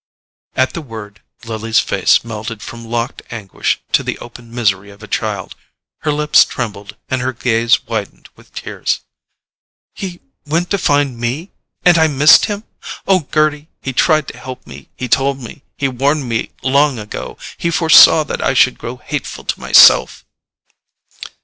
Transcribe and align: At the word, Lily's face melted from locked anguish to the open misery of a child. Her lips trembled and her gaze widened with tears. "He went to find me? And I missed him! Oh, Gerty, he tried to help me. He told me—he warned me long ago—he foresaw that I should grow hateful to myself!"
At 0.55 0.73
the 0.73 0.81
word, 0.81 1.21
Lily's 1.45 1.77
face 1.77 2.23
melted 2.23 2.63
from 2.63 2.83
locked 2.85 3.21
anguish 3.29 3.79
to 3.91 4.01
the 4.01 4.17
open 4.17 4.51
misery 4.51 4.89
of 4.89 5.03
a 5.03 5.07
child. 5.07 5.55
Her 5.99 6.11
lips 6.11 6.43
trembled 6.43 6.97
and 7.09 7.21
her 7.21 7.33
gaze 7.33 7.85
widened 7.85 8.27
with 8.35 8.51
tears. 8.51 9.01
"He 9.93 10.19
went 10.43 10.71
to 10.71 10.79
find 10.79 11.19
me? 11.19 11.51
And 11.85 11.99
I 11.99 12.07
missed 12.07 12.45
him! 12.45 12.63
Oh, 13.07 13.27
Gerty, 13.31 13.69
he 13.79 13.93
tried 13.93 14.27
to 14.29 14.39
help 14.39 14.65
me. 14.65 14.89
He 14.95 15.07
told 15.07 15.39
me—he 15.39 15.87
warned 15.87 16.27
me 16.27 16.49
long 16.63 16.97
ago—he 16.97 17.69
foresaw 17.69 18.23
that 18.23 18.41
I 18.41 18.55
should 18.55 18.79
grow 18.79 18.97
hateful 18.97 19.43
to 19.43 19.59
myself!" 19.59 20.25